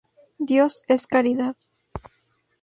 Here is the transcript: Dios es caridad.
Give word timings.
Dios 0.39 0.81
es 0.87 1.05
caridad. 1.05 1.55